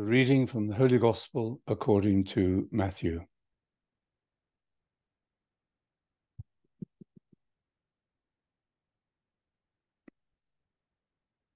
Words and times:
Reading 0.00 0.46
from 0.46 0.68
the 0.68 0.76
Holy 0.76 0.96
Gospel 0.96 1.60
according 1.66 2.22
to 2.26 2.68
Matthew. 2.70 3.24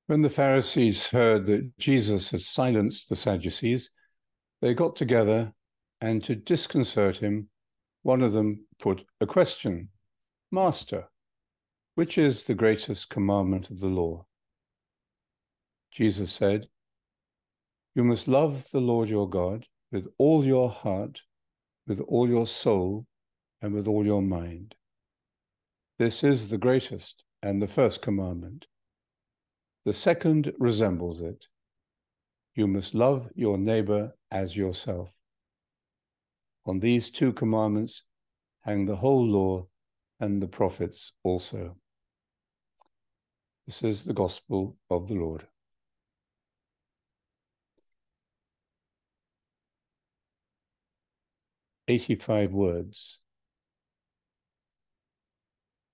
When 0.08 0.22
the 0.22 0.28
Pharisees 0.28 1.06
heard 1.06 1.46
that 1.46 1.78
Jesus 1.78 2.32
had 2.32 2.42
silenced 2.42 3.08
the 3.08 3.15
Sadducees, 3.15 3.92
they 4.61 4.74
got 4.74 4.97
together, 4.97 5.53
and 6.01 6.24
to 6.24 6.35
disconcert 6.35 7.19
him, 7.19 7.49
one 8.03 8.22
of 8.22 8.33
them 8.33 8.67
put 8.81 9.04
a 9.21 9.27
question 9.27 9.90
Master, 10.51 11.09
which 11.95 12.19
is 12.19 12.43
the 12.43 12.54
greatest 12.56 13.09
commandment 13.09 13.71
of 13.71 13.79
the 13.79 13.87
law? 13.87 14.27
Jesus 15.93 16.33
said, 16.33 16.66
You 17.95 18.05
must 18.05 18.27
love 18.27 18.70
the 18.70 18.80
Lord 18.80 19.09
your 19.09 19.28
God 19.28 19.66
with 19.91 20.09
all 20.16 20.45
your 20.45 20.70
heart, 20.70 21.20
with 21.87 22.00
all 22.09 22.28
your 22.28 22.46
soul, 22.46 23.06
and 23.60 23.74
with 23.74 23.87
all 23.87 24.05
your 24.05 24.23
mind. 24.23 24.74
This 25.98 26.24
is 26.24 26.48
the 26.48 26.59
greatest 26.59 27.24
and 27.42 27.60
the 27.60 27.69
first 27.69 28.00
commandment. 28.00 28.66
The 29.84 29.92
second 29.92 30.52
resembles 30.59 31.20
it. 31.20 31.47
You 32.55 32.66
must 32.66 32.95
love 32.95 33.30
your 33.34 33.59
neighbor 33.59 34.14
as 34.30 34.56
yourself. 34.56 35.11
On 36.64 36.80
these 36.80 37.11
two 37.11 37.33
commandments 37.33 38.05
hang 38.62 38.86
the 38.86 38.97
whole 38.97 39.27
law 39.27 39.66
and 40.20 40.41
the 40.41 40.48
prophets 40.48 41.12
also. 41.24 41.77
This 43.66 43.83
is 43.83 44.05
the 44.05 44.14
gospel 44.14 44.77
of 44.88 45.09
the 45.09 45.14
Lord. 45.14 45.47
85 51.92 52.54
words, 52.54 53.18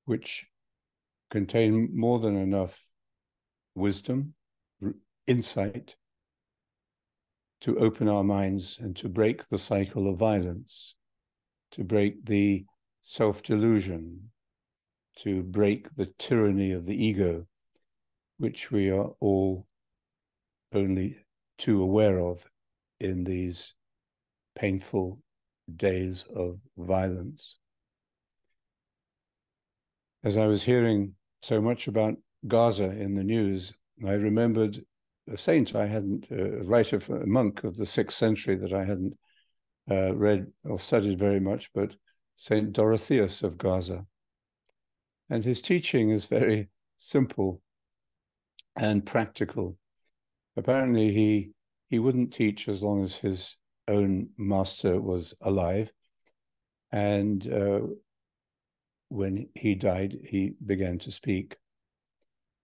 which 0.04 0.46
contain 1.28 1.90
more 1.92 2.20
than 2.20 2.36
enough 2.36 2.86
wisdom, 3.74 4.34
insight 5.26 5.96
to 7.62 7.76
open 7.80 8.08
our 8.08 8.22
minds 8.22 8.78
and 8.80 8.94
to 8.94 9.08
break 9.08 9.48
the 9.48 9.58
cycle 9.58 10.08
of 10.08 10.16
violence, 10.16 10.94
to 11.72 11.82
break 11.82 12.24
the 12.24 12.64
self 13.02 13.42
delusion, 13.42 14.30
to 15.16 15.42
break 15.42 15.92
the 15.96 16.06
tyranny 16.16 16.70
of 16.70 16.86
the 16.86 17.04
ego, 17.04 17.44
which 18.36 18.70
we 18.70 18.88
are 18.88 19.10
all 19.18 19.66
only 20.72 21.18
too 21.58 21.82
aware 21.82 22.20
of 22.20 22.48
in 23.00 23.24
these 23.24 23.74
painful 24.54 25.20
days 25.76 26.24
of 26.34 26.58
violence. 26.76 27.58
As 30.24 30.36
I 30.36 30.46
was 30.46 30.64
hearing 30.64 31.14
so 31.42 31.60
much 31.60 31.88
about 31.88 32.14
Gaza 32.46 32.90
in 32.90 33.14
the 33.14 33.24
news, 33.24 33.74
I 34.04 34.12
remembered 34.12 34.80
a 35.30 35.36
saint 35.36 35.74
I 35.74 35.86
hadn't, 35.86 36.26
a 36.30 36.62
writer, 36.64 36.96
a 36.96 37.26
monk 37.26 37.64
of 37.64 37.76
the 37.76 37.86
sixth 37.86 38.16
century 38.16 38.56
that 38.56 38.72
I 38.72 38.84
hadn't 38.84 39.16
uh, 39.90 40.14
read 40.14 40.46
or 40.64 40.78
studied 40.78 41.18
very 41.18 41.40
much, 41.40 41.70
but 41.74 41.94
Saint 42.36 42.72
Dorotheus 42.72 43.42
of 43.42 43.58
Gaza. 43.58 44.06
And 45.30 45.44
his 45.44 45.60
teaching 45.60 46.10
is 46.10 46.26
very 46.26 46.68
simple 46.96 47.60
and 48.76 49.04
practical. 49.04 49.76
Apparently, 50.56 51.12
he 51.12 51.50
he 51.88 51.98
wouldn't 51.98 52.32
teach 52.32 52.68
as 52.68 52.82
long 52.82 53.02
as 53.02 53.16
his 53.16 53.56
own 53.88 54.30
master 54.36 55.00
was 55.00 55.34
alive. 55.40 55.92
And 56.92 57.46
uh, 57.52 57.80
when 59.08 59.48
he 59.54 59.74
died, 59.74 60.16
he 60.24 60.54
began 60.64 60.98
to 61.00 61.10
speak. 61.10 61.56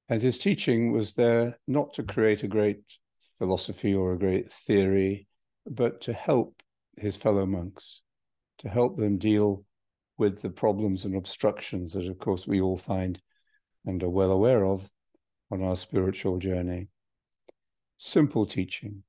And 0.08 0.20
his 0.20 0.38
teaching 0.38 0.92
was 0.92 1.12
there 1.12 1.58
not 1.66 1.94
to 1.94 2.02
create 2.02 2.42
a 2.42 2.48
great 2.48 2.82
philosophy 3.38 3.94
or 3.94 4.12
a 4.12 4.18
great 4.18 4.52
theory, 4.52 5.26
but 5.66 6.02
to 6.02 6.12
help 6.12 6.62
his 6.96 7.16
fellow 7.16 7.46
monks, 7.46 8.02
to 8.58 8.68
help 8.68 8.96
them 8.96 9.18
deal 9.18 9.64
with 10.18 10.42
the 10.42 10.50
problems 10.50 11.04
and 11.04 11.16
obstructions 11.16 11.92
that, 11.94 12.06
of 12.06 12.18
course, 12.18 12.46
we 12.46 12.60
all 12.60 12.76
find 12.76 13.20
and 13.84 14.02
are 14.02 14.10
well 14.10 14.30
aware 14.30 14.64
of 14.64 14.88
on 15.50 15.62
our 15.62 15.76
spiritual 15.76 16.38
journey. 16.38 16.88
Simple 17.96 18.46
teaching, 18.46 19.02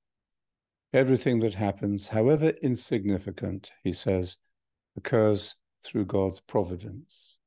Everything 0.93 1.39
that 1.41 1.55
happens, 1.55 2.07
however 2.07 2.49
insignificant, 2.61 3.71
he 3.83 3.91
says, 3.91 4.37
occurs 4.95 5.55
through 5.83 6.05
God's 6.05 6.39
providence, 6.39 7.37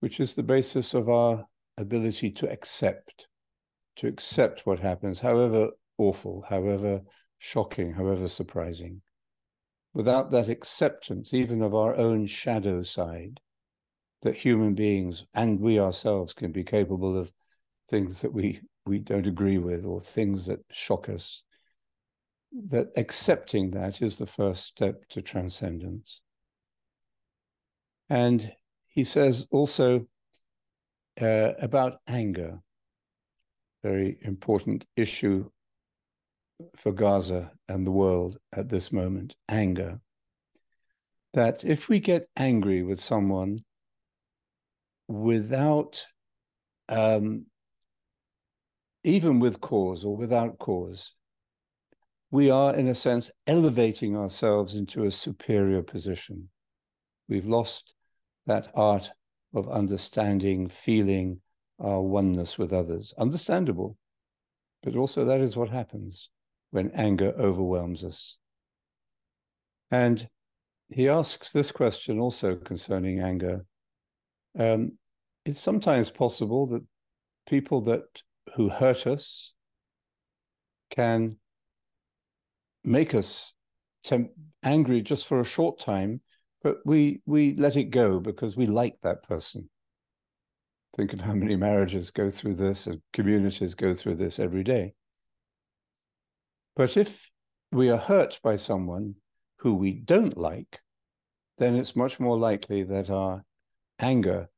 which 0.00 0.20
is 0.20 0.34
the 0.34 0.42
basis 0.42 0.94
of 0.94 1.08
our 1.08 1.46
ability 1.76 2.30
to 2.30 2.50
accept, 2.50 3.26
to 3.96 4.06
accept 4.06 4.66
what 4.66 4.78
happens, 4.78 5.20
however 5.20 5.70
awful, 5.98 6.44
however 6.48 7.02
shocking, 7.38 7.92
however 7.92 8.28
surprising. 8.28 9.02
Without 9.94 10.30
that 10.30 10.48
acceptance, 10.48 11.34
even 11.34 11.62
of 11.62 11.74
our 11.74 11.96
own 11.96 12.26
shadow 12.26 12.82
side, 12.82 13.40
that 14.22 14.34
human 14.34 14.74
beings 14.74 15.24
and 15.34 15.60
we 15.60 15.78
ourselves 15.78 16.34
can 16.34 16.52
be 16.52 16.64
capable 16.64 17.16
of 17.16 17.32
things 17.88 18.20
that 18.20 18.32
we, 18.32 18.60
we 18.86 18.98
don't 18.98 19.26
agree 19.26 19.58
with 19.58 19.84
or 19.84 20.00
things 20.00 20.46
that 20.46 20.60
shock 20.70 21.08
us 21.08 21.42
that 22.52 22.88
accepting 22.96 23.70
that 23.72 24.00
is 24.02 24.16
the 24.16 24.26
first 24.26 24.64
step 24.64 25.06
to 25.10 25.22
transcendence. 25.22 26.20
And 28.08 28.52
he 28.88 29.04
says 29.04 29.46
also 29.50 30.06
uh, 31.20 31.52
about 31.60 31.98
anger, 32.06 32.60
very 33.82 34.18
important 34.22 34.84
issue 34.96 35.50
for 36.74 36.92
Gaza 36.92 37.52
and 37.68 37.86
the 37.86 37.92
world 37.92 38.38
at 38.52 38.68
this 38.68 38.92
moment 38.92 39.36
anger. 39.48 40.00
That 41.34 41.64
if 41.64 41.88
we 41.88 42.00
get 42.00 42.26
angry 42.36 42.82
with 42.82 42.98
someone 42.98 43.60
without, 45.06 46.06
um, 46.88 47.46
even 49.04 49.38
with 49.38 49.60
cause 49.60 50.04
or 50.04 50.16
without 50.16 50.58
cause, 50.58 51.14
we 52.30 52.50
are, 52.50 52.74
in 52.74 52.88
a 52.88 52.94
sense, 52.94 53.30
elevating 53.46 54.16
ourselves 54.16 54.74
into 54.74 55.04
a 55.04 55.10
superior 55.10 55.82
position. 55.82 56.50
We've 57.28 57.46
lost 57.46 57.94
that 58.46 58.70
art 58.74 59.10
of 59.54 59.68
understanding, 59.68 60.68
feeling 60.68 61.40
our 61.78 62.02
oneness 62.02 62.58
with 62.58 62.72
others. 62.72 63.14
Understandable, 63.18 63.96
but 64.82 64.96
also 64.96 65.24
that 65.24 65.40
is 65.40 65.56
what 65.56 65.70
happens 65.70 66.30
when 66.70 66.90
anger 66.90 67.32
overwhelms 67.38 68.04
us. 68.04 68.36
And 69.90 70.28
he 70.90 71.08
asks 71.08 71.50
this 71.50 71.70
question 71.70 72.18
also 72.18 72.56
concerning 72.56 73.20
anger. 73.20 73.64
Um, 74.58 74.98
it's 75.44 75.60
sometimes 75.60 76.10
possible 76.10 76.66
that 76.68 76.84
people 77.46 77.80
that 77.82 78.04
who 78.54 78.68
hurt 78.68 79.06
us 79.06 79.54
can 80.90 81.36
make 82.88 83.14
us 83.14 83.54
temp- 84.04 84.32
angry 84.62 85.02
just 85.02 85.26
for 85.26 85.40
a 85.40 85.44
short 85.44 85.78
time, 85.78 86.20
but 86.62 86.78
we 86.84 87.20
we 87.26 87.54
let 87.54 87.76
it 87.76 87.90
go 87.90 88.18
because 88.18 88.56
we 88.56 88.66
like 88.66 88.96
that 89.02 89.22
person. 89.22 89.68
Think 90.96 91.12
of 91.12 91.20
how 91.20 91.34
many 91.34 91.54
marriages 91.54 92.10
go 92.10 92.30
through 92.30 92.54
this 92.54 92.86
and 92.86 93.00
communities 93.12 93.74
go 93.74 93.94
through 93.94 94.16
this 94.16 94.38
every 94.38 94.64
day. 94.64 94.94
But 96.74 96.96
if 96.96 97.30
we 97.70 97.90
are 97.90 97.98
hurt 97.98 98.40
by 98.42 98.56
someone 98.56 99.16
who 99.58 99.74
we 99.74 99.92
don't 99.92 100.36
like, 100.36 100.80
then 101.58 101.76
it's 101.76 101.94
much 101.96 102.18
more 102.18 102.36
likely 102.36 102.84
that 102.84 103.10
our 103.10 103.44
anger 103.98 104.48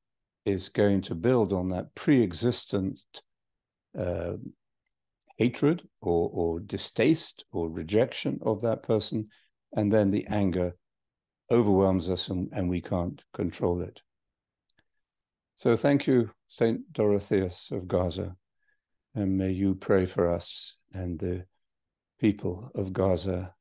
is 0.45 0.69
going 0.69 1.01
to 1.03 1.15
build 1.15 1.53
on 1.53 1.69
that 1.69 1.95
pre 1.95 2.23
existent 2.23 3.01
uh, 3.99 4.35
hatred 5.41 5.81
or, 6.03 6.29
or 6.35 6.61
distaste 6.61 7.47
or 7.51 7.71
rejection 7.71 8.39
of 8.43 8.61
that 8.61 8.83
person. 8.83 9.27
And 9.75 9.91
then 9.91 10.11
the 10.11 10.27
anger 10.27 10.77
overwhelms 11.51 12.11
us 12.11 12.29
and, 12.29 12.53
and 12.53 12.69
we 12.69 12.83
can't 12.83 13.25
control 13.33 13.81
it. 13.81 14.03
So 15.57 15.77
thank 15.77 16.07
you, 16.07 16.31
Saint 16.47 16.93
Dorotheus 16.93 17.71
of 17.71 17.89
Gaza, 17.89 18.37
and 19.15 19.39
may 19.39 19.51
you 19.51 19.75
pray 19.75 20.05
for 20.05 20.31
us 20.31 20.77
and 20.93 21.19
the 21.19 21.47
people 22.19 22.71
of 22.75 22.93
Gaza, 22.93 23.55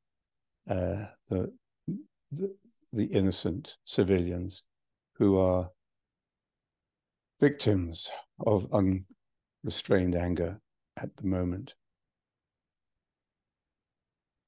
uh, 0.68 1.06
the, 1.30 1.50
the, 2.30 2.54
the 2.92 3.06
innocent 3.06 3.76
civilians 3.86 4.64
who 5.14 5.38
are 5.38 5.70
victims 7.40 8.10
of 8.46 8.70
unrestrained 8.74 10.14
anger 10.14 10.60
at 11.02 11.16
the 11.16 11.26
moment. 11.26 11.74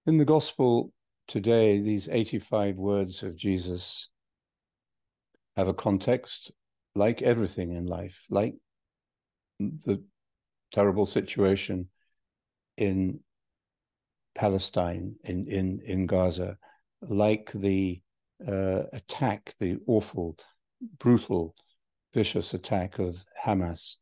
In 0.06 0.16
the 0.16 0.24
gospel 0.24 0.92
today, 1.28 1.80
these 1.80 2.08
85 2.08 2.76
words 2.76 3.22
of 3.22 3.36
Jesus 3.36 4.08
have 5.56 5.68
a 5.68 5.74
context 5.74 6.50
like 6.94 7.22
everything 7.22 7.72
in 7.72 7.86
life, 7.86 8.24
like 8.28 8.54
the 9.58 10.02
terrible 10.72 11.06
situation 11.06 11.88
in 12.76 13.20
Palestine, 14.34 15.14
in, 15.24 15.46
in, 15.46 15.80
in 15.84 16.06
Gaza, 16.06 16.58
like 17.00 17.52
the 17.52 18.00
uh, 18.46 18.82
attack, 18.92 19.54
the 19.60 19.78
awful, 19.86 20.36
brutal, 20.98 21.54
vicious 22.12 22.54
attack 22.54 22.98
of 22.98 23.22
Hamas 23.44 23.96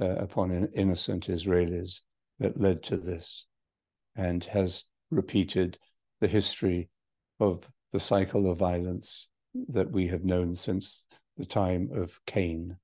uh, 0.00 0.16
upon 0.16 0.68
innocent 0.74 1.28
Israelis 1.28 2.00
that 2.38 2.60
led 2.60 2.82
to 2.84 2.96
this 2.96 3.46
and 4.14 4.44
has 4.44 4.84
repeated 5.10 5.78
the 6.20 6.28
history 6.28 6.88
of 7.40 7.68
the 7.92 8.00
cycle 8.00 8.50
of 8.50 8.58
violence 8.58 9.28
that 9.68 9.90
we 9.90 10.06
have 10.08 10.24
known 10.24 10.54
since 10.54 11.06
the 11.36 11.46
time 11.46 11.88
of 11.92 12.18
Cain. 12.26 12.76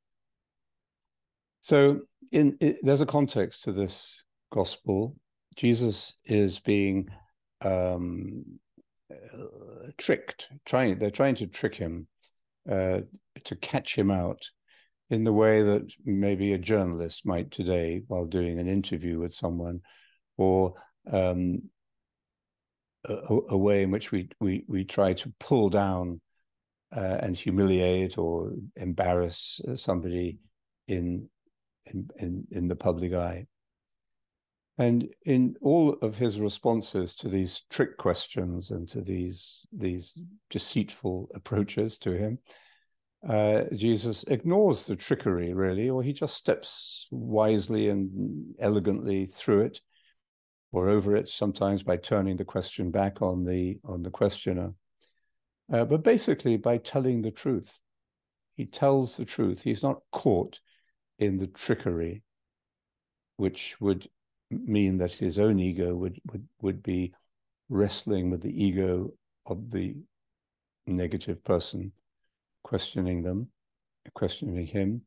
So, 1.60 2.00
in, 2.30 2.56
in, 2.60 2.76
there's 2.82 3.00
a 3.00 3.06
context 3.06 3.64
to 3.64 3.72
this 3.72 4.22
gospel. 4.50 5.16
Jesus 5.56 6.16
is 6.24 6.58
being 6.58 7.08
um, 7.60 8.44
uh, 9.10 9.90
tricked. 9.98 10.48
Trying, 10.64 10.98
they're 10.98 11.10
trying 11.10 11.34
to 11.36 11.46
trick 11.46 11.74
him 11.74 12.06
uh, 12.70 13.00
to 13.44 13.56
catch 13.56 13.94
him 13.94 14.10
out 14.10 14.42
in 15.12 15.24
the 15.24 15.32
way 15.32 15.62
that 15.62 15.92
maybe 16.06 16.54
a 16.54 16.58
journalist 16.58 17.26
might 17.26 17.50
today 17.50 18.02
while 18.08 18.24
doing 18.24 18.58
an 18.58 18.66
interview 18.66 19.18
with 19.18 19.34
someone, 19.34 19.80
or 20.38 20.72
um, 21.10 21.62
a, 23.04 23.38
a, 23.50 23.56
way 23.56 23.82
in 23.82 23.90
which 23.90 24.10
we 24.10 24.30
we 24.40 24.64
we 24.66 24.84
try 24.84 25.12
to 25.12 25.30
pull 25.38 25.68
down 25.68 26.18
uh, 26.96 27.18
and 27.20 27.36
humiliate 27.36 28.16
or 28.16 28.52
embarrass 28.76 29.60
uh, 29.68 29.76
somebody 29.76 30.38
in, 30.88 31.28
in 31.84 32.08
in 32.18 32.46
in 32.50 32.68
the 32.68 32.76
public 32.76 33.12
eye. 33.12 33.46
And 34.78 35.06
in 35.26 35.56
all 35.60 35.92
of 36.00 36.16
his 36.16 36.40
responses 36.40 37.14
to 37.16 37.28
these 37.28 37.64
trick 37.68 37.98
questions 37.98 38.70
and 38.70 38.88
to 38.88 39.02
these 39.02 39.66
these 39.74 40.18
deceitful 40.48 41.28
approaches 41.34 41.98
to 41.98 42.12
him, 42.12 42.38
uh, 43.28 43.64
Jesus 43.72 44.24
ignores 44.24 44.86
the 44.86 44.96
trickery 44.96 45.52
really, 45.52 45.88
or 45.88 46.02
he 46.02 46.12
just 46.12 46.34
steps 46.34 47.06
wisely 47.10 47.88
and 47.88 48.54
elegantly 48.58 49.26
through 49.26 49.62
it 49.62 49.80
or 50.72 50.88
over 50.88 51.14
it, 51.14 51.28
sometimes 51.28 51.82
by 51.82 51.96
turning 51.96 52.36
the 52.36 52.44
question 52.44 52.90
back 52.90 53.22
on 53.22 53.44
the 53.44 53.78
on 53.84 54.02
the 54.02 54.10
questioner. 54.10 54.74
Uh, 55.72 55.84
but 55.84 56.02
basically 56.02 56.56
by 56.56 56.78
telling 56.78 57.22
the 57.22 57.30
truth. 57.30 57.78
He 58.56 58.66
tells 58.66 59.16
the 59.16 59.24
truth. 59.24 59.62
He's 59.62 59.82
not 59.82 60.02
caught 60.10 60.60
in 61.18 61.38
the 61.38 61.46
trickery, 61.46 62.22
which 63.36 63.80
would 63.80 64.06
mean 64.50 64.98
that 64.98 65.12
his 65.12 65.38
own 65.38 65.58
ego 65.58 65.94
would 65.94 66.20
would 66.30 66.46
would 66.60 66.82
be 66.82 67.14
wrestling 67.68 68.30
with 68.30 68.42
the 68.42 68.64
ego 68.64 69.12
of 69.46 69.70
the 69.70 69.94
negative 70.86 71.42
person, 71.44 71.92
questioning 72.72 73.22
them, 73.22 73.48
questioning 74.14 74.66
him. 74.66 75.02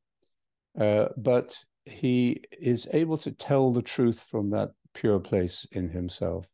Uh, 0.79 1.07
but 1.17 1.57
he 1.85 2.44
is 2.51 2.88
able 2.94 3.17
to 3.17 3.31
tell 3.31 3.71
the 3.71 3.81
truth 3.81 4.23
from 4.29 4.51
that 4.51 4.69
pure 4.94 5.19
place 5.19 5.65
in 5.71 5.89
himself. 5.89 6.45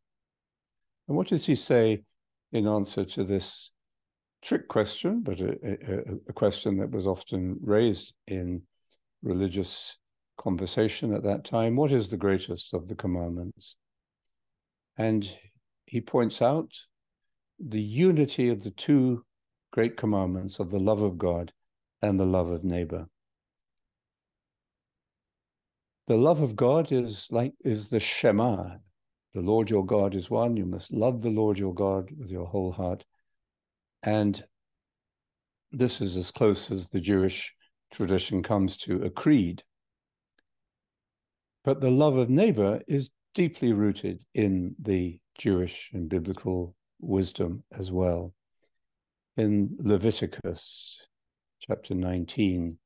And 1.10 1.18
what 1.18 1.28
does 1.28 1.46
he 1.46 1.56
say 1.56 2.04
in 2.54 2.66
answer 2.66 3.04
to 3.04 3.26
this 3.26 3.72
trick 4.42 4.70
question, 4.70 5.20
but 5.20 5.42
a, 5.42 5.52
a, 5.52 6.16
a 6.30 6.34
question 6.34 6.78
that 6.78 6.92
was 6.92 7.06
often 7.06 7.58
raised 7.62 8.14
in 8.28 8.62
religious 9.22 9.98
conversation 10.38 11.14
at 11.14 11.24
that 11.24 11.44
time? 11.44 11.76
What 11.76 11.92
is 11.92 12.08
the 12.08 12.24
greatest 12.26 12.74
of 12.74 12.88
the 12.88 12.96
commandments? 12.96 13.76
And 14.98 15.30
he 15.88 16.00
points 16.00 16.42
out 16.42 16.72
the 17.60 17.82
unity 17.82 18.48
of 18.48 18.64
the 18.64 18.72
two 18.72 19.26
great 19.72 19.98
commandments 19.98 20.60
of 20.60 20.70
the 20.70 20.80
love 20.80 21.02
of 21.02 21.18
God 21.18 21.52
and 22.02 22.20
the 22.20 22.26
love 22.26 22.50
of 22.50 22.64
neighbor. 22.64 23.08
The 26.08 26.18
love 26.18 26.42
of 26.42 26.56
God 26.56 26.92
is 26.92 27.28
like 27.32 27.54
is 27.62 27.90
the 27.90 28.00
Shema. 28.00 28.78
The 29.34 29.42
Lord 29.42 29.70
your 29.70 29.86
God 29.86 30.14
is 30.14 30.30
one. 30.30 30.58
You 30.58 30.66
must 30.66 30.92
love 30.92 31.22
the 31.22 31.30
Lord 31.30 31.58
your 31.58 31.74
God 31.74 32.10
with 32.18 32.30
your 32.30 32.48
whole 32.48 32.74
heart. 32.74 33.06
And 34.04 34.44
this 35.72 36.02
is 36.02 36.18
as 36.18 36.32
close 36.32 36.70
as 36.70 36.90
the 36.90 37.00
Jewish 37.00 37.56
tradition 37.92 38.44
comes 38.44 38.76
to 38.78 39.04
a 39.04 39.10
creed. 39.10 39.64
But 41.64 41.80
the 41.80 41.92
love 41.92 42.18
of 42.18 42.30
neighbor 42.30 42.82
is 42.88 43.10
deeply 43.34 43.72
rooted 43.72 44.26
in 44.34 44.76
the 44.80 45.20
Jewish 45.38 45.92
and 45.94 46.10
biblical 46.10 46.76
wisdom 47.00 47.64
as 47.72 47.92
well. 47.92 48.34
In 49.38 49.78
Leviticus 49.80 51.08
chapter 51.60 51.96
19, 51.96 52.78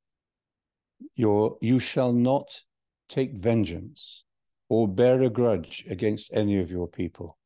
your, 1.16 1.58
you 1.60 1.80
shall 1.80 2.14
not 2.14 2.62
take 3.10 3.36
vengeance 3.36 4.24
or 4.70 4.88
bear 4.88 5.24
a 5.24 5.30
grudge 5.30 5.84
against 5.90 6.32
any 6.34 6.60
of 6.60 6.70
your 6.70 6.88
people, 6.88 7.38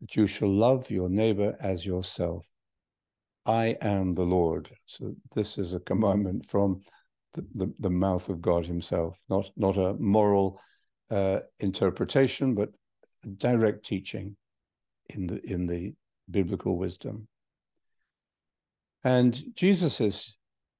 but 0.00 0.16
you 0.16 0.26
shall 0.26 0.48
love 0.48 0.90
your 0.90 1.08
neighbor 1.08 1.56
as 1.60 1.86
yourself. 1.86 2.44
I 3.46 3.76
am 3.80 4.14
the 4.14 4.26
Lord. 4.26 4.68
So 4.84 5.14
this 5.34 5.56
is 5.56 5.74
a 5.74 5.80
commandment 5.80 6.50
from 6.50 6.80
the, 7.34 7.46
the, 7.54 7.72
the 7.78 7.90
mouth 7.90 8.28
of 8.28 8.42
God 8.42 8.66
himself, 8.66 9.16
not, 9.28 9.48
not 9.56 9.76
a 9.76 9.94
moral 9.94 10.60
uh, 11.10 11.40
interpretation, 11.60 12.56
but 12.56 12.70
direct 13.36 13.84
teaching 13.84 14.36
in 15.10 15.28
the, 15.28 15.40
in 15.46 15.66
the 15.66 15.94
biblical 16.30 16.76
wisdom. 16.76 17.28
And 19.04 19.54
Jesus's 19.54 20.36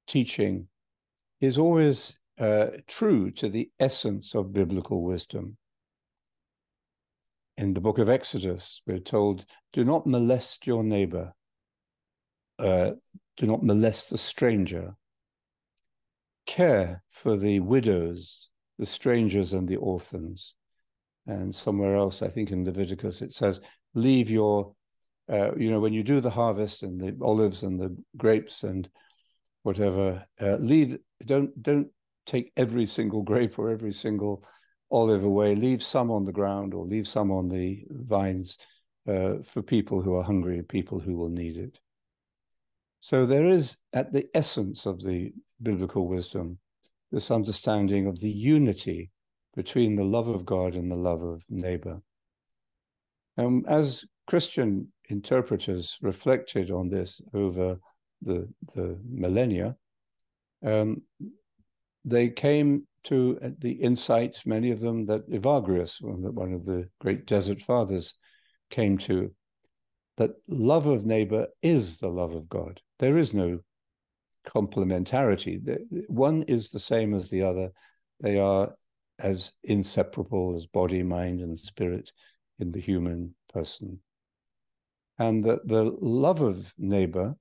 teaching 0.06 0.68
is 1.40 1.58
always 1.58 2.18
uh, 2.38 2.68
true 2.86 3.30
to 3.32 3.48
the 3.48 3.70
essence 3.78 4.34
of 4.34 4.52
biblical 4.52 5.02
wisdom. 5.02 5.56
In 7.56 7.74
the 7.74 7.80
book 7.80 7.98
of 7.98 8.08
Exodus, 8.08 8.82
we're 8.86 8.98
told, 8.98 9.44
do 9.72 9.84
not 9.84 10.06
molest 10.06 10.66
your 10.66 10.84
neighbor, 10.84 11.32
uh, 12.58 12.92
do 13.36 13.46
not 13.46 13.64
molest 13.64 14.10
the 14.10 14.18
stranger, 14.18 14.94
care 16.46 17.02
for 17.10 17.36
the 17.36 17.60
widows, 17.60 18.50
the 18.78 18.86
strangers, 18.86 19.52
and 19.52 19.68
the 19.68 19.76
orphans. 19.76 20.54
And 21.26 21.54
somewhere 21.54 21.96
else, 21.96 22.22
I 22.22 22.28
think 22.28 22.52
in 22.52 22.64
Leviticus, 22.64 23.22
it 23.22 23.34
says, 23.34 23.60
leave 23.94 24.30
your, 24.30 24.74
uh, 25.30 25.54
you 25.56 25.70
know, 25.70 25.80
when 25.80 25.92
you 25.92 26.02
do 26.02 26.20
the 26.20 26.30
harvest 26.30 26.82
and 26.82 27.00
the 27.00 27.16
olives 27.24 27.62
and 27.62 27.78
the 27.78 27.96
grapes 28.16 28.62
and 28.62 28.88
whatever, 29.62 30.24
uh, 30.40 30.56
leave, 30.56 30.98
don't, 31.24 31.62
don't 31.62 31.88
take 32.26 32.52
every 32.56 32.86
single 32.86 33.22
grape 33.22 33.58
or 33.58 33.70
every 33.70 33.92
single 33.92 34.44
olive 34.90 35.24
away, 35.24 35.54
leave 35.54 35.82
some 35.82 36.10
on 36.10 36.24
the 36.24 36.32
ground 36.32 36.72
or 36.72 36.84
leave 36.84 37.06
some 37.06 37.30
on 37.30 37.48
the 37.48 37.84
vines 37.90 38.58
uh, 39.06 39.34
for 39.44 39.62
people 39.62 40.00
who 40.00 40.14
are 40.16 40.22
hungry, 40.22 40.62
people 40.62 40.98
who 40.98 41.16
will 41.16 41.28
need 41.28 41.56
it. 41.56 41.78
So 43.00 43.26
there 43.26 43.46
is, 43.46 43.76
at 43.92 44.12
the 44.12 44.26
essence 44.34 44.86
of 44.86 45.02
the 45.02 45.32
biblical 45.62 46.08
wisdom, 46.08 46.58
this 47.12 47.30
understanding 47.30 48.06
of 48.06 48.20
the 48.20 48.30
unity 48.30 49.10
between 49.54 49.96
the 49.96 50.04
love 50.04 50.28
of 50.28 50.44
God 50.44 50.74
and 50.74 50.90
the 50.90 50.96
love 50.96 51.22
of 51.22 51.44
neighbor. 51.48 52.00
And 53.36 53.66
as 53.66 54.04
Christian 54.28 54.92
interpreters 55.08 55.96
reflected 56.02 56.70
on 56.70 56.88
this 56.88 57.22
over 57.32 57.78
the, 58.20 58.46
the 58.74 59.00
millennia, 59.08 59.74
um, 60.62 61.00
they 62.04 62.28
came 62.28 62.86
to 63.04 63.38
uh, 63.42 63.48
the 63.58 63.72
insight, 63.72 64.36
many 64.44 64.70
of 64.70 64.80
them, 64.80 65.06
that 65.06 65.26
Evagrius, 65.30 66.02
one 66.02 66.52
of 66.52 66.66
the 66.66 66.86
great 67.00 67.26
desert 67.26 67.62
fathers, 67.62 68.16
came 68.68 68.98
to, 68.98 69.32
that 70.18 70.32
love 70.46 70.86
of 70.86 71.06
neighbor 71.06 71.46
is 71.62 71.96
the 71.96 72.08
love 72.08 72.34
of 72.34 72.50
God. 72.50 72.82
There 72.98 73.16
is 73.16 73.32
no 73.32 73.60
complementarity. 74.46 75.78
One 76.08 76.42
is 76.42 76.68
the 76.68 76.80
same 76.80 77.14
as 77.14 77.30
the 77.30 77.44
other. 77.44 77.70
They 78.20 78.38
are 78.38 78.74
as 79.18 79.52
inseparable 79.64 80.54
as 80.54 80.66
body, 80.66 81.02
mind, 81.02 81.40
and 81.40 81.58
spirit 81.58 82.10
in 82.58 82.72
the 82.72 82.80
human 82.80 83.34
person. 83.50 84.00
And 85.18 85.44
that 85.44 85.66
the 85.66 85.84
love 85.84 86.40
of 86.40 86.72
neighbor 86.78 87.36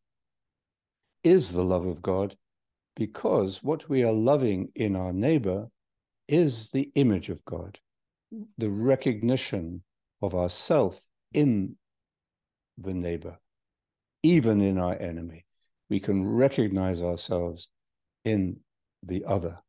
is 1.24 1.52
the 1.52 1.64
love 1.64 1.86
of 1.86 2.02
God 2.02 2.36
because 2.96 3.62
what 3.62 3.88
we 3.88 4.04
are 4.04 4.14
loving 4.14 4.72
in 4.76 4.96
our 4.96 5.14
neighbor 5.14 5.68
is 6.28 6.72
the 6.72 6.92
image 6.96 7.30
of 7.30 7.44
God, 7.46 7.78
the 8.58 8.70
recognition 8.70 9.84
of 10.22 10.34
ourself 10.34 11.02
in 11.34 11.76
the 12.78 12.94
neighbor, 12.94 13.38
even 14.24 14.62
in 14.62 14.78
our 14.80 14.96
enemy. 15.00 15.46
We 15.90 16.00
can 16.00 16.28
recognize 16.28 17.02
ourselves 17.02 17.70
in 18.26 18.58
the 19.04 19.24
other 19.26 19.60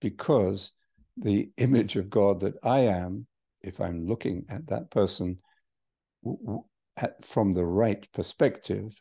because 0.00 0.72
the 1.16 1.50
image 1.56 1.96
of 1.96 2.10
God 2.10 2.40
that 2.40 2.54
I 2.62 2.80
am, 2.80 3.26
if 3.62 3.80
I'm 3.80 4.06
looking 4.06 4.44
at 4.48 4.66
that 4.68 4.90
person 4.90 5.38
at, 6.96 7.24
from 7.24 7.52
the 7.52 7.64
right 7.64 8.06
perspective, 8.12 8.96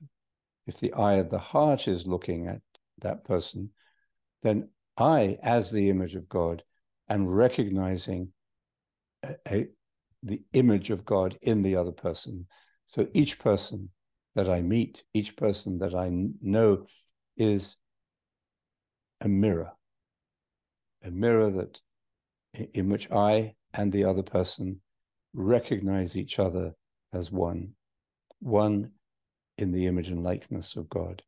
if 0.68 0.80
the 0.80 0.94
eye 0.94 1.16
of 1.16 1.30
the 1.30 1.40
heart 1.40 1.88
is 1.88 2.08
looking 2.08 2.48
at 2.48 2.62
that 3.00 3.24
person, 3.24 3.72
then 4.44 4.70
I, 4.98 5.38
as 5.42 5.72
the 5.72 5.90
image 5.90 6.16
of 6.16 6.30
God, 6.30 6.64
am 7.10 7.28
recognizing 7.28 8.32
a, 9.24 9.36
a, 9.48 9.68
the 10.24 10.42
image 10.54 10.90
of 10.90 11.06
God 11.06 11.38
in 11.42 11.62
the 11.62 11.76
other 11.76 11.92
person. 11.92 12.48
So 12.88 13.08
each 13.14 13.40
person 13.40 13.90
that 14.36 14.50
I 14.50 14.62
meet, 14.62 15.04
each 15.14 15.36
person 15.36 15.80
that 15.80 15.96
I 15.96 16.12
know 16.42 16.86
is 17.38 17.78
a 19.20 19.28
mirror, 19.28 19.72
a 21.04 21.12
mirror 21.12 21.50
that 21.50 21.82
in 22.74 22.90
which 22.90 23.10
I 23.12 23.56
and 23.74 23.92
the 23.92 24.06
other 24.06 24.24
person 24.24 24.82
recognize 25.34 26.16
each 26.16 26.40
other 26.40 26.74
as 27.14 27.32
one, 27.32 27.74
one 28.42 28.92
in 29.58 29.72
the 29.72 29.86
image 29.88 30.10
and 30.10 30.24
likeness 30.24 30.76
of 30.76 30.90
God. 30.90 31.22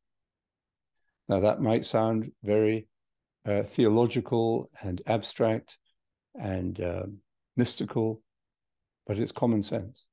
Now, 1.30 1.40
that 1.40 1.62
might 1.62 1.86
sound 1.86 2.32
very 2.44 2.88
uh, 3.46 3.64
theological 3.64 4.70
and 4.82 5.02
abstract 5.08 5.78
and 6.40 6.80
uh, 6.82 7.04
mystical, 7.56 8.22
but 9.08 9.20
it's 9.20 9.32
common 9.32 9.64
sense. 9.64 10.06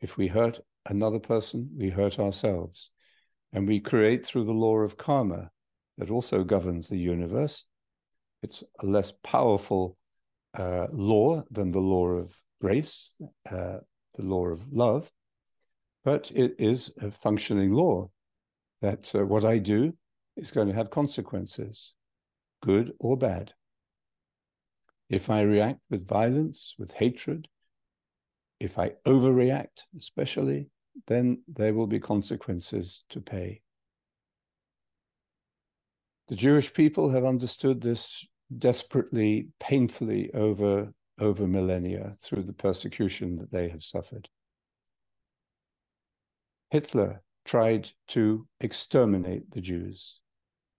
If 0.00 0.16
we 0.16 0.28
hurt 0.28 0.60
another 0.88 1.18
person, 1.18 1.70
we 1.76 1.90
hurt 1.90 2.18
ourselves. 2.18 2.90
And 3.52 3.68
we 3.68 3.80
create 3.80 4.24
through 4.24 4.44
the 4.44 4.52
law 4.52 4.78
of 4.78 4.96
karma 4.96 5.50
that 5.98 6.10
also 6.10 6.42
governs 6.42 6.88
the 6.88 6.98
universe. 6.98 7.64
It's 8.42 8.64
a 8.80 8.86
less 8.86 9.12
powerful 9.22 9.96
uh, 10.58 10.86
law 10.90 11.42
than 11.50 11.70
the 11.70 11.80
law 11.80 12.08
of 12.08 12.36
grace, 12.60 13.14
uh, 13.50 13.78
the 14.14 14.22
law 14.22 14.46
of 14.46 14.72
love, 14.72 15.10
but 16.04 16.30
it 16.34 16.54
is 16.58 16.92
a 17.00 17.10
functioning 17.10 17.72
law 17.72 18.10
that 18.80 19.14
uh, 19.14 19.24
what 19.24 19.44
I 19.44 19.58
do 19.58 19.94
is 20.36 20.50
going 20.50 20.68
to 20.68 20.74
have 20.74 20.90
consequences, 20.90 21.94
good 22.62 22.92
or 22.98 23.16
bad. 23.16 23.52
If 25.08 25.30
I 25.30 25.42
react 25.42 25.80
with 25.90 26.06
violence, 26.06 26.74
with 26.78 26.92
hatred, 26.92 27.48
if 28.58 28.78
I 28.78 28.92
overreact, 29.06 29.82
especially, 29.98 30.70
then 31.06 31.42
there 31.48 31.74
will 31.74 31.86
be 31.86 32.00
consequences 32.00 33.04
to 33.10 33.20
pay. 33.20 33.60
The 36.28 36.36
Jewish 36.36 36.72
people 36.72 37.10
have 37.10 37.24
understood 37.24 37.80
this 37.80 38.26
desperately, 38.56 39.48
painfully 39.60 40.32
over, 40.32 40.92
over 41.20 41.46
millennia 41.46 42.16
through 42.22 42.44
the 42.44 42.52
persecution 42.52 43.36
that 43.36 43.50
they 43.50 43.68
have 43.68 43.82
suffered. 43.82 44.28
Hitler 46.72 47.22
tried 47.44 47.90
to 48.08 48.46
exterminate 48.60 49.50
the 49.50 49.60
Jews 49.60 50.22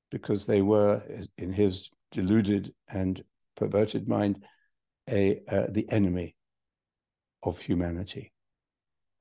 because 0.09 0.47
they 0.47 0.63
were, 0.63 1.03
in 1.37 1.53
his 1.53 1.91
deluded 2.11 2.73
and 2.89 3.23
perverted 3.55 4.07
mind, 4.09 4.43
a 5.07 5.39
uh, 5.47 5.67
the 5.69 5.87
enemy 5.91 6.35
of 7.43 7.59
humanity. 7.59 8.33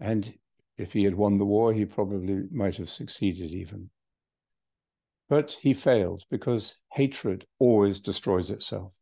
And 0.01 0.33
if 0.79 0.95
he 0.95 1.05
had 1.05 1.15
won 1.15 1.37
the 1.37 1.45
war, 1.45 1.75
he 1.75 1.85
probably 1.85 2.45
might 2.51 2.79
have 2.79 2.89
succeeded 2.89 3.51
even. 3.51 3.91
But 5.29 5.59
he 5.61 5.75
failed 5.75 6.23
because 6.31 6.79
hatred 6.91 7.45
always 7.59 8.01
destroys 8.01 8.49
itself. 8.51 8.97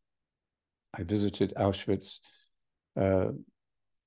I 0.93 1.05
visited 1.05 1.55
Auschwitz 1.57 2.19
uh, 2.97 3.29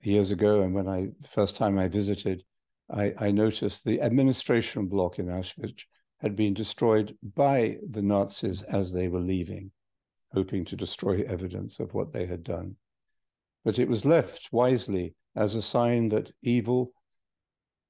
years 0.01 0.32
ago, 0.32 0.60
and 0.63 0.74
when 0.74 0.89
I 0.89 1.12
first 1.25 1.55
time 1.55 1.79
I 1.79 1.88
visited, 1.88 2.43
I, 2.91 3.13
I 3.19 3.31
noticed 3.31 3.83
the 3.83 4.01
administration 4.01 4.87
block 4.87 5.19
in 5.19 5.27
Auschwitz 5.27 5.85
had 6.19 6.35
been 6.35 6.53
destroyed 6.53 7.17
by 7.35 7.77
the 7.89 8.01
Nazis 8.01 8.61
as 8.63 8.93
they 8.93 9.07
were 9.07 9.19
leaving, 9.19 9.71
hoping 10.33 10.63
to 10.65 10.75
destroy 10.75 11.23
evidence 11.23 11.79
of 11.79 11.93
what 11.93 12.13
they 12.13 12.25
had 12.25 12.43
done. 12.43 12.75
But 13.65 13.79
it 13.79 13.87
was 13.87 14.05
left 14.05 14.49
wisely 14.51 15.15
as 15.35 15.55
a 15.55 15.61
sign 15.61 16.09
that 16.09 16.31
evil, 16.41 16.93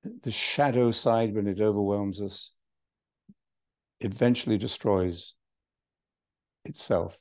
the 0.03 0.31
shadow 0.31 0.91
side, 0.91 1.33
when 1.33 1.47
it 1.47 1.59
overwhelms 1.59 2.21
us, 2.21 2.51
eventually 4.00 4.57
destroys 4.57 5.35
itself, 6.65 7.17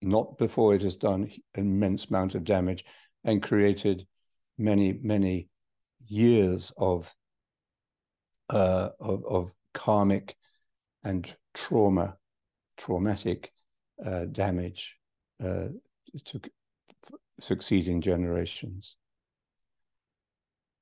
not 0.00 0.38
before 0.38 0.74
it 0.74 0.82
has 0.82 0.96
done 0.96 1.30
an 1.54 1.66
immense 1.66 2.06
amount 2.06 2.34
of 2.34 2.44
damage 2.44 2.84
and 3.24 3.42
created 3.42 4.06
many, 4.56 4.98
many 5.02 5.49
years 6.10 6.72
of, 6.76 7.14
uh, 8.50 8.90
of, 9.00 9.24
of 9.24 9.54
karmic 9.72 10.36
and 11.04 11.34
trauma, 11.54 12.16
traumatic 12.76 13.52
uh, 14.04 14.24
damage 14.26 14.96
uh, 15.42 15.68
to 16.24 16.40
succeeding 17.40 18.00
generations. 18.00 18.96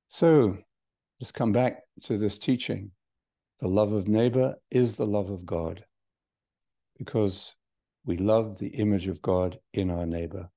So 0.09 0.59
let's 1.21 1.33
come 1.33 1.53
back 1.53 1.83
to 2.05 2.17
this 2.17 2.39
teaching. 2.39 2.91
The 3.61 3.69
love 3.69 3.93
of 3.93 4.09
neighbor 4.09 4.55
is 4.71 4.97
the 4.97 5.07
love 5.07 5.31
of 5.31 5.45
God 5.45 5.85
because 6.97 7.55
we 8.05 8.17
love 8.17 8.59
the 8.59 8.69
image 8.69 9.09
of 9.09 9.21
God 9.21 9.59
in 9.75 9.91
our 9.91 10.07
neighbor 10.07 10.49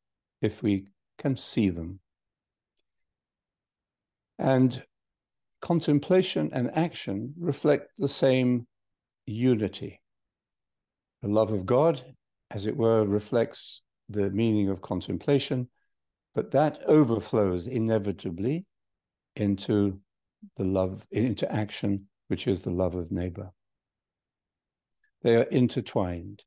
if 0.41 0.63
we 0.63 0.87
can 1.17 1.35
see 1.35 1.69
them. 1.69 1.99
And 4.41 4.83
contemplation 5.61 6.49
and 6.51 6.75
action 6.75 7.35
reflect 7.37 7.91
the 7.99 8.07
same 8.07 8.65
unity. 9.27 10.01
The 11.21 11.27
love 11.27 11.51
of 11.51 11.67
God, 11.67 12.03
as 12.49 12.65
it 12.65 12.75
were, 12.75 13.05
reflects 13.05 13.83
the 14.09 14.31
meaning 14.31 14.69
of 14.69 14.81
contemplation, 14.81 15.69
but 16.33 16.49
that 16.51 16.81
overflows 16.87 17.67
inevitably 17.67 18.65
into 19.35 19.99
the 20.57 20.65
love, 20.65 21.05
into 21.11 21.49
action, 21.51 22.07
which 22.27 22.47
is 22.47 22.61
the 22.61 22.71
love 22.71 22.95
of 22.95 23.11
neighbor. 23.11 23.51
They 25.21 25.35
are 25.35 25.43
intertwined. 25.43 26.41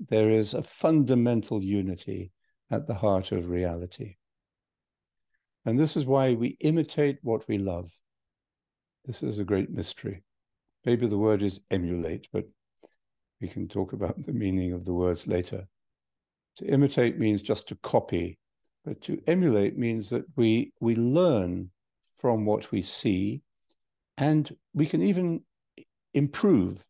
There 0.00 0.28
is 0.28 0.54
a 0.54 0.62
fundamental 0.62 1.62
unity 1.62 2.32
at 2.68 2.88
the 2.88 2.94
heart 2.94 3.30
of 3.30 3.48
reality. 3.48 4.16
And 5.64 5.78
this 5.78 5.96
is 5.96 6.06
why 6.06 6.34
we 6.34 6.56
imitate 6.60 7.18
what 7.22 7.46
we 7.48 7.58
love. 7.58 7.90
This 9.04 9.22
is 9.22 9.38
a 9.38 9.44
great 9.44 9.70
mystery. 9.70 10.22
Maybe 10.84 11.06
the 11.06 11.18
word 11.18 11.42
is 11.42 11.60
emulate, 11.70 12.28
but 12.32 12.44
we 13.40 13.48
can 13.48 13.68
talk 13.68 13.92
about 13.92 14.22
the 14.22 14.32
meaning 14.32 14.72
of 14.72 14.84
the 14.84 14.92
words 14.92 15.26
later. 15.26 15.66
To 16.56 16.66
imitate 16.66 17.18
means 17.18 17.42
just 17.42 17.68
to 17.68 17.76
copy, 17.76 18.38
but 18.84 19.00
to 19.02 19.20
emulate 19.26 19.78
means 19.78 20.10
that 20.10 20.24
we 20.36 20.72
we 20.80 20.96
learn 20.96 21.70
from 22.16 22.44
what 22.44 22.72
we 22.72 22.82
see, 22.82 23.42
and 24.16 24.54
we 24.74 24.86
can 24.86 25.02
even 25.02 25.42
improve 26.14 26.84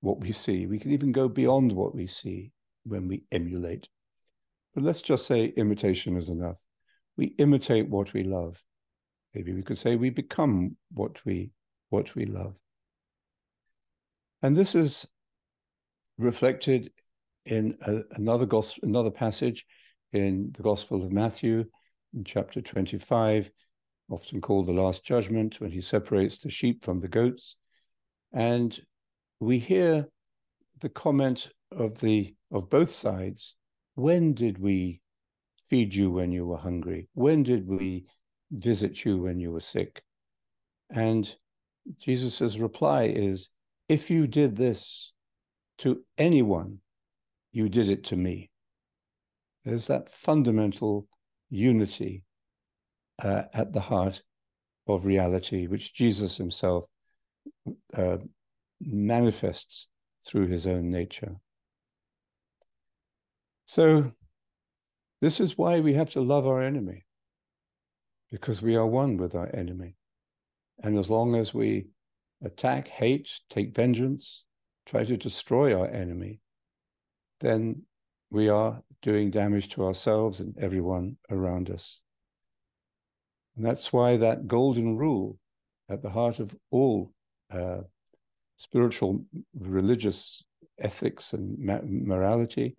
what 0.00 0.20
we 0.20 0.32
see. 0.32 0.66
We 0.66 0.78
can 0.78 0.90
even 0.90 1.12
go 1.12 1.28
beyond 1.28 1.72
what 1.72 1.94
we 1.94 2.06
see 2.06 2.52
when 2.84 3.06
we 3.06 3.24
emulate. 3.30 3.88
But 4.74 4.82
let's 4.82 5.02
just 5.02 5.26
say 5.26 5.46
imitation 5.56 6.16
is 6.16 6.28
enough. 6.28 6.56
We 7.16 7.26
imitate 7.38 7.88
what 7.88 8.12
we 8.12 8.24
love. 8.24 8.62
Maybe 9.34 9.52
we 9.52 9.62
could 9.62 9.78
say 9.78 9.96
we 9.96 10.10
become 10.10 10.76
what 10.92 11.24
we 11.24 11.50
what 11.90 12.14
we 12.14 12.24
love. 12.24 12.54
And 14.42 14.56
this 14.56 14.74
is 14.74 15.06
reflected 16.18 16.90
in 17.44 17.76
a, 17.86 18.00
another 18.12 18.46
gospel, 18.46 18.88
another 18.88 19.10
passage 19.10 19.66
in 20.12 20.52
the 20.54 20.62
Gospel 20.62 21.02
of 21.02 21.12
Matthew, 21.12 21.64
in 22.14 22.24
chapter 22.24 22.60
25, 22.60 23.50
often 24.10 24.40
called 24.40 24.66
the 24.66 24.72
Last 24.72 25.04
Judgment, 25.04 25.60
when 25.60 25.70
he 25.70 25.80
separates 25.80 26.38
the 26.38 26.50
sheep 26.50 26.84
from 26.84 27.00
the 27.00 27.08
goats. 27.08 27.56
And 28.32 28.78
we 29.40 29.58
hear 29.58 30.06
the 30.80 30.88
comment 30.88 31.48
of 31.70 31.98
the 32.00 32.34
of 32.50 32.68
both 32.68 32.90
sides. 32.90 33.54
When 33.94 34.34
did 34.34 34.58
we 34.58 35.01
feed 35.72 35.94
you 35.94 36.10
when 36.10 36.30
you 36.30 36.44
were 36.44 36.58
hungry? 36.58 37.08
When 37.14 37.42
did 37.42 37.66
we 37.66 38.04
visit 38.50 39.06
you 39.06 39.22
when 39.22 39.40
you 39.40 39.52
were 39.52 39.60
sick? 39.60 40.02
And 40.90 41.34
Jesus' 41.98 42.58
reply 42.58 43.04
is, 43.04 43.48
if 43.88 44.10
you 44.10 44.26
did 44.26 44.54
this 44.54 45.14
to 45.78 46.04
anyone, 46.18 46.80
you 47.52 47.70
did 47.70 47.88
it 47.88 48.04
to 48.04 48.16
me. 48.16 48.50
There's 49.64 49.86
that 49.86 50.10
fundamental 50.10 51.06
unity 51.48 52.24
uh, 53.22 53.44
at 53.54 53.72
the 53.72 53.80
heart 53.80 54.22
of 54.86 55.06
reality, 55.06 55.68
which 55.68 55.94
Jesus 55.94 56.36
himself 56.36 56.84
uh, 57.96 58.18
manifests 58.78 59.86
through 60.26 60.48
his 60.48 60.66
own 60.66 60.90
nature. 60.90 61.36
So, 63.64 64.12
this 65.22 65.40
is 65.40 65.56
why 65.56 65.78
we 65.78 65.94
have 65.94 66.10
to 66.10 66.20
love 66.20 66.48
our 66.48 66.60
enemy, 66.60 67.06
because 68.32 68.60
we 68.60 68.74
are 68.74 68.86
one 68.86 69.16
with 69.16 69.36
our 69.36 69.48
enemy. 69.54 69.94
And 70.82 70.98
as 70.98 71.08
long 71.08 71.36
as 71.36 71.54
we 71.54 71.86
attack, 72.44 72.88
hate, 72.88 73.30
take 73.48 73.72
vengeance, 73.72 74.44
try 74.84 75.04
to 75.04 75.16
destroy 75.16 75.78
our 75.78 75.86
enemy, 75.86 76.40
then 77.38 77.82
we 78.30 78.48
are 78.48 78.82
doing 79.00 79.30
damage 79.30 79.68
to 79.68 79.86
ourselves 79.86 80.40
and 80.40 80.58
everyone 80.58 81.16
around 81.30 81.70
us. 81.70 82.02
And 83.56 83.64
that's 83.64 83.92
why 83.92 84.16
that 84.16 84.48
golden 84.48 84.96
rule 84.96 85.38
at 85.88 86.02
the 86.02 86.10
heart 86.10 86.40
of 86.40 86.56
all 86.72 87.12
uh, 87.52 87.82
spiritual, 88.56 89.24
religious 89.56 90.44
ethics 90.80 91.32
and 91.32 91.58
morality 91.58 92.76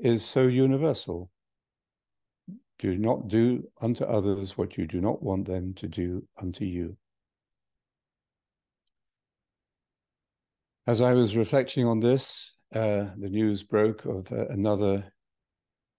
is 0.00 0.24
so 0.24 0.42
universal. 0.42 1.30
Do 2.78 2.96
not 2.96 3.28
do 3.28 3.68
unto 3.80 4.04
others 4.04 4.56
what 4.56 4.76
you 4.78 4.86
do 4.86 5.00
not 5.00 5.22
want 5.22 5.46
them 5.46 5.74
to 5.74 5.88
do 5.88 6.26
unto 6.40 6.64
you. 6.64 6.96
As 10.86 11.02
I 11.02 11.12
was 11.12 11.36
reflecting 11.36 11.84
on 11.84 12.00
this, 12.00 12.54
uh, 12.74 13.10
the 13.18 13.28
news 13.28 13.62
broke 13.62 14.04
of 14.04 14.30
uh, 14.32 14.46
another 14.48 15.12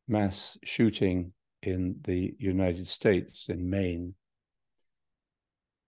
mass 0.08 0.58
shooting 0.64 1.34
in 1.62 1.98
the 2.02 2.34
United 2.40 2.88
States, 2.88 3.50
in 3.50 3.70
Maine. 3.70 4.16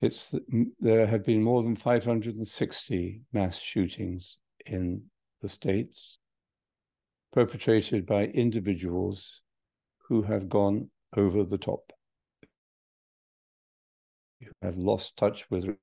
It's 0.01 0.33
there 0.79 1.05
have 1.05 1.23
been 1.23 1.41
more 1.41 1.63
than 1.63 1.75
560 1.75 3.21
mass 3.31 3.59
shootings 3.59 4.39
in 4.65 5.03
the 5.41 5.49
states, 5.49 6.19
perpetrated 7.31 8.05
by 8.05 8.25
individuals 8.25 9.40
who 10.11 10.23
have 10.23 10.49
gone 10.49 10.89
over 11.15 11.41
the 11.41 11.57
top, 11.57 11.93
who 14.41 14.51
have 14.61 14.77
lost 14.77 15.15
touch 15.15 15.49
with 15.49 15.77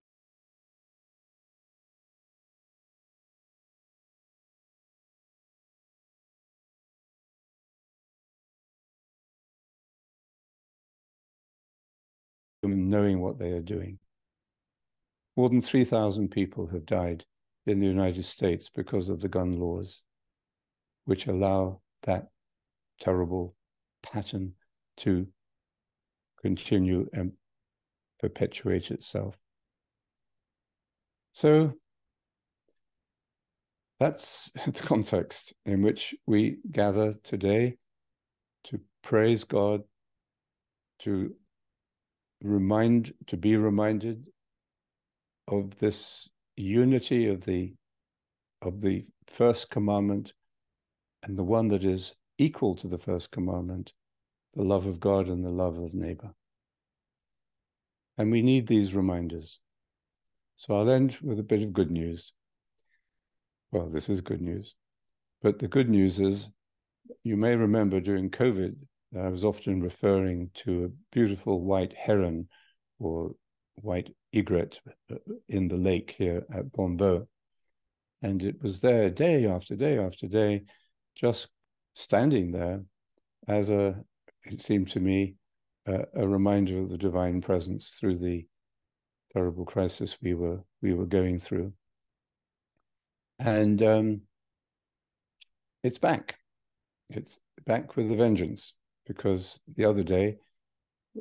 knowing 12.62 13.23
what 13.23 13.38
they 13.38 13.52
are 13.52 13.62
doing. 13.62 13.99
More 15.38 15.49
than 15.49 15.62
3,000 15.62 16.28
people 16.28 16.66
have 16.66 16.85
died 16.85 17.25
in 17.64 17.80
the 17.80 17.87
United 17.87 18.25
States 18.25 18.68
because 18.68 19.08
of 19.08 19.20
the 19.20 19.28
gun 19.30 19.58
laws, 19.58 20.02
which 21.06 21.26
allow 21.26 21.80
that 22.02 22.28
terrible 23.00 23.54
pattern 24.02 24.55
to 24.99 25.26
continue 26.43 27.09
and 27.12 27.33
perpetuate 28.21 28.90
itself. 28.90 29.37
So 31.33 31.73
that's 34.00 34.50
the 34.67 34.73
context 34.73 35.52
in 35.67 35.83
which 35.83 36.14
we 36.26 36.59
gather 36.71 37.14
today 37.23 37.76
to 38.64 38.81
praise 39.02 39.45
God, 39.45 39.83
to 41.00 41.35
remind 42.43 43.12
to 43.26 43.37
be 43.37 43.57
reminded 43.57 44.28
of 45.49 45.76
this 45.76 46.30
unity 46.56 47.26
of 47.26 47.41
the 47.45 47.75
of 48.63 48.80
the 48.80 49.06
first 49.26 49.71
commandment 49.71 50.32
and 51.23 51.37
the 51.37 51.45
one 51.45 51.69
that 51.69 51.84
is 51.84 52.15
equal 52.38 52.74
to 52.76 52.88
the 52.88 52.98
first 52.98 53.30
commandment 53.30 53.92
the 54.54 54.62
love 54.62 54.86
of 54.86 54.98
god 54.98 55.28
and 55.28 55.44
the 55.44 55.50
love 55.50 55.78
of 55.78 55.94
neighbor. 55.94 56.32
And 58.16 58.32
we 58.32 58.42
need 58.42 58.66
these 58.66 58.94
reminders. 58.94 59.60
So 60.56 60.74
i'll 60.74 60.90
end 60.90 61.18
with 61.22 61.38
a 61.38 61.44
bit 61.44 61.62
of 61.62 61.72
good 61.72 61.90
news. 61.90 62.32
Well 63.70 63.88
this 63.88 64.08
is 64.08 64.20
good 64.20 64.40
news. 64.40 64.74
But 65.42 65.58
the 65.58 65.68
good 65.68 65.88
news 65.88 66.18
is 66.18 66.50
you 67.22 67.36
may 67.36 67.54
remember 67.56 68.00
during 68.00 68.30
covid 68.30 68.76
I 69.16 69.28
was 69.28 69.44
often 69.44 69.80
referring 69.80 70.50
to 70.54 70.84
a 70.84 71.14
beautiful 71.14 71.62
white 71.62 71.94
heron 71.94 72.48
or 72.98 73.34
white 73.76 74.14
egret 74.32 74.80
uh, 75.10 75.16
in 75.48 75.68
the 75.68 75.76
lake 75.76 76.14
here 76.18 76.44
at 76.52 76.72
Bonnevaux. 76.72 77.26
And 78.20 78.42
it 78.42 78.60
was 78.62 78.80
there 78.80 79.08
day 79.08 79.46
after 79.46 79.76
day 79.76 79.98
after 79.98 80.26
day, 80.26 80.64
just 81.14 81.48
standing 81.99 82.52
there 82.52 82.82
as 83.49 83.71
a, 83.71 83.97
it 84.45 84.61
seemed 84.61 84.89
to 84.89 85.00
me, 85.00 85.34
a, 85.87 86.04
a 86.15 86.28
reminder 86.28 86.78
of 86.78 86.91
the 86.91 86.99
divine 86.99 87.41
presence 87.41 87.97
through 87.99 88.17
the 88.17 88.47
terrible 89.32 89.65
crisis 89.65 90.17
we 90.23 90.32
were 90.32 90.61
we 90.80 90.95
were 90.95 91.06
going 91.06 91.41
through. 91.41 91.73
And 93.39 93.82
um, 93.82 94.21
it's 95.82 95.99
back. 95.99 96.39
It's 97.11 97.41
back 97.67 97.97
with 97.97 98.11
a 98.13 98.17
vengeance 98.17 98.75
because 99.06 99.58
the 99.76 99.84
other 99.84 100.04
day 100.04 100.37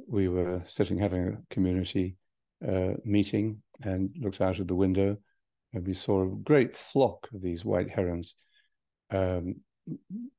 we 0.08 0.28
were 0.28 0.62
sitting 0.68 1.00
having 1.00 1.28
a 1.28 1.54
community 1.54 2.18
uh, 2.68 2.94
meeting 3.04 3.64
and 3.84 4.12
looked 4.20 4.42
out 4.42 4.60
of 4.60 4.68
the 4.68 4.76
window 4.76 5.18
and 5.74 5.88
we 5.88 5.94
saw 5.94 6.24
a 6.24 6.36
great 6.36 6.76
flock 6.76 7.28
of 7.34 7.42
these 7.42 7.66
white 7.66 7.90
herons, 7.90 8.36
um, 9.12 9.56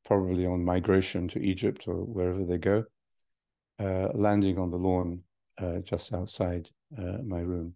probably 0.04 0.46
on 0.46 0.64
migration 0.64 1.28
to 1.28 1.40
Egypt 1.40 1.86
or 1.88 2.04
wherever 2.04 2.44
they 2.44 2.58
go, 2.58 2.84
uh, 3.78 4.08
landing 4.14 4.58
on 4.58 4.70
the 4.70 4.76
lawn 4.76 5.22
uh, 5.58 5.78
just 5.78 6.12
outside 6.12 6.68
uh, 6.96 7.18
my 7.24 7.40
room. 7.40 7.74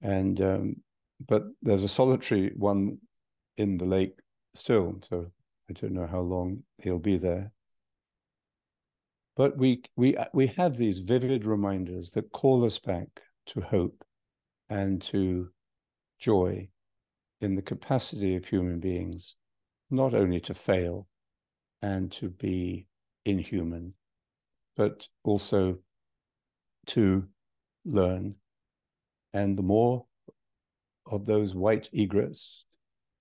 And 0.00 0.40
um, 0.40 0.76
but 1.26 1.44
there's 1.62 1.84
a 1.84 1.88
solitary 1.88 2.52
one 2.56 2.98
in 3.56 3.76
the 3.76 3.84
lake 3.84 4.18
still, 4.54 4.98
so 5.02 5.30
I 5.70 5.72
don't 5.74 5.92
know 5.92 6.06
how 6.06 6.20
long 6.20 6.62
he'll 6.78 6.98
be 6.98 7.16
there. 7.16 7.52
But 9.36 9.56
we, 9.56 9.82
we, 9.96 10.16
we 10.34 10.48
have 10.48 10.76
these 10.76 10.98
vivid 10.98 11.46
reminders 11.46 12.10
that 12.12 12.32
call 12.32 12.64
us 12.64 12.78
back 12.78 13.08
to 13.46 13.60
hope 13.60 14.04
and 14.68 15.00
to 15.02 15.48
joy 16.18 16.68
in 17.40 17.54
the 17.54 17.62
capacity 17.62 18.36
of 18.36 18.44
human 18.44 18.78
beings, 18.78 19.36
not 19.92 20.14
only 20.14 20.40
to 20.40 20.54
fail 20.54 21.06
and 21.82 22.10
to 22.12 22.28
be 22.30 22.86
inhuman, 23.24 23.94
but 24.76 25.08
also 25.22 25.78
to 26.86 27.28
learn. 27.84 28.34
And 29.32 29.56
the 29.56 29.62
more 29.62 30.06
of 31.06 31.26
those 31.26 31.54
white 31.54 31.88
egrets 31.92 32.66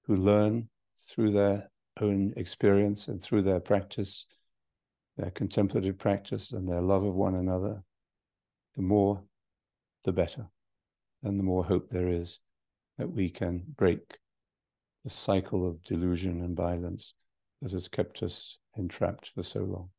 who 0.04 0.16
learn 0.16 0.70
through 1.00 1.32
their 1.32 1.70
own 2.00 2.34
experience 2.38 3.08
and 3.08 3.22
through 3.22 3.42
their 3.42 3.60
practice 3.60 4.26
their 5.18 5.32
contemplative 5.32 5.98
practice 5.98 6.52
and 6.52 6.68
their 6.68 6.82
love 6.82 7.04
of 7.04 7.14
one 7.14 7.36
another, 7.36 7.84
the 8.76 8.82
more, 8.82 9.24
the 10.04 10.14
better, 10.14 10.48
and 11.24 11.38
the 11.38 11.44
more 11.44 11.64
hope 11.64 11.90
there 11.90 12.08
is 12.08 12.40
that 12.98 13.12
we 13.12 13.30
can 13.30 13.64
break 13.76 14.18
the 15.04 15.10
cycle 15.10 15.68
of 15.68 15.84
delusion 15.84 16.42
and 16.42 16.56
violence 16.56 17.14
that 17.62 17.72
has 17.72 17.88
kept 17.88 18.24
us 18.24 18.58
entrapped 18.78 19.30
for 19.30 19.44
so 19.44 19.62
long. 19.62 19.90